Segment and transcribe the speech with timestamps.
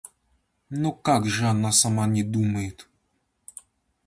[0.71, 2.89] Но как же она сама не думает?